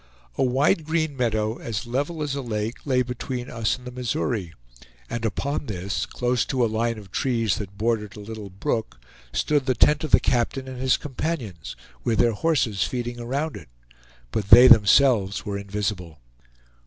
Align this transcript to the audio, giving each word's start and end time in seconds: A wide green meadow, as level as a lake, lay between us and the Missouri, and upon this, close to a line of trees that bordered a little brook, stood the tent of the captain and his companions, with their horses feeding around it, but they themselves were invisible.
A 0.35 0.41
wide 0.41 0.83
green 0.83 1.15
meadow, 1.15 1.57
as 1.57 1.85
level 1.85 2.23
as 2.23 2.33
a 2.33 2.41
lake, 2.41 2.87
lay 2.87 3.03
between 3.03 3.51
us 3.51 3.77
and 3.77 3.85
the 3.85 3.91
Missouri, 3.91 4.51
and 5.11 5.23
upon 5.23 5.67
this, 5.67 6.07
close 6.07 6.43
to 6.45 6.65
a 6.65 6.65
line 6.65 6.97
of 6.97 7.11
trees 7.11 7.57
that 7.57 7.77
bordered 7.77 8.15
a 8.15 8.19
little 8.19 8.49
brook, 8.49 8.99
stood 9.31 9.67
the 9.67 9.75
tent 9.75 10.03
of 10.03 10.09
the 10.09 10.19
captain 10.19 10.67
and 10.67 10.79
his 10.81 10.97
companions, 10.97 11.75
with 12.03 12.17
their 12.17 12.31
horses 12.33 12.83
feeding 12.83 13.19
around 13.19 13.55
it, 13.55 13.69
but 14.31 14.49
they 14.49 14.67
themselves 14.67 15.45
were 15.45 15.59
invisible. 15.59 16.17